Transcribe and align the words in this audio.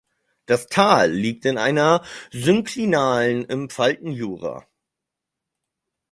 Das 0.47 0.65
Tal 0.65 1.11
liegt 1.11 1.45
in 1.45 1.59
einer 1.59 2.03
Synklinalen 2.31 3.45
im 3.45 3.69
Faltenjura. 3.69 4.65